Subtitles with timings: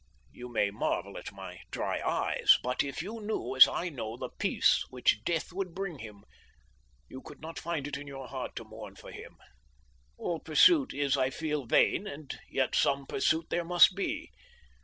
[0.31, 4.31] You may marvel at my dry eyes, but if you knew as I know the
[4.39, 6.23] peace which death would bring him,
[7.07, 9.37] you could not find it in your heart to mourn for him.
[10.17, 14.31] All pursuit is, I feel, vain, and yet some pursuit there must be.